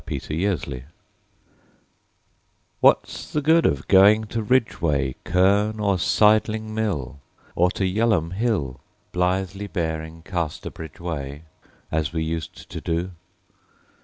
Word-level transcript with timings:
OLD 0.01 0.11
EXCURSIONS 0.13 0.83
"WHAT'S 2.79 3.31
the 3.33 3.41
good 3.43 3.67
of 3.67 3.87
going 3.87 4.23
to 4.23 4.41
Ridgeway, 4.41 5.13
Cerne, 5.23 5.79
or 5.79 5.99
Sydling 5.99 6.73
Mill, 6.73 7.19
Or 7.55 7.69
to 7.69 7.83
Yell'ham 7.85 8.31
Hill, 8.33 8.79
Blithely 9.11 9.67
bearing 9.67 10.23
Casterbridge 10.23 10.99
way 10.99 11.43
As 11.91 12.13
we 12.13 12.23
used 12.23 12.67
to 12.71 12.81
do? 12.81 13.11